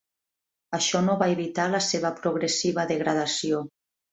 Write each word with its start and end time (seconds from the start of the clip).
Això 0.77 1.01
no 1.09 1.17
va 1.19 1.27
evitar 1.35 1.67
la 1.75 1.81
seva 1.91 2.13
progressiva 2.23 2.89
degradació. 2.93 3.63